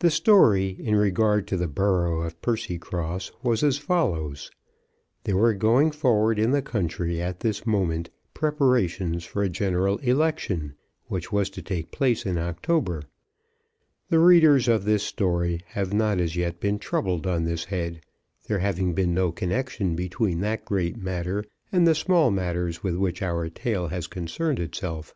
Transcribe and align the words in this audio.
The 0.00 0.10
story 0.10 0.70
in 0.80 0.96
regard 0.96 1.46
to 1.46 1.56
the 1.56 1.68
borough 1.68 2.22
of 2.22 2.42
Percycross 2.42 3.30
was 3.44 3.62
as 3.62 3.78
follows. 3.78 4.50
There 5.22 5.36
were 5.36 5.54
going 5.54 5.92
forward 5.92 6.40
in 6.40 6.50
the 6.50 6.60
country 6.62 7.22
at 7.22 7.38
this 7.38 7.64
moment 7.64 8.10
preparations 8.34 9.22
for 9.24 9.44
a 9.44 9.48
general 9.48 9.98
election, 9.98 10.74
which 11.06 11.30
was 11.30 11.48
to 11.50 11.62
take 11.62 11.92
place 11.92 12.26
in 12.26 12.38
October. 12.38 13.02
The 14.08 14.18
readers 14.18 14.66
of 14.66 14.84
this 14.84 15.04
story 15.04 15.60
have 15.66 15.94
not 15.94 16.18
as 16.18 16.34
yet 16.34 16.58
been 16.58 16.80
troubled 16.80 17.24
on 17.24 17.44
this 17.44 17.66
head, 17.66 18.00
there 18.48 18.58
having 18.58 18.94
been 18.94 19.14
no 19.14 19.30
connection 19.30 19.94
between 19.94 20.40
that 20.40 20.64
great 20.64 20.96
matter 20.96 21.44
and 21.70 21.86
the 21.86 21.94
small 21.94 22.32
matters 22.32 22.82
with 22.82 22.96
which 22.96 23.22
our 23.22 23.48
tale 23.48 23.86
has 23.86 24.08
concerned 24.08 24.58
itself. 24.58 25.14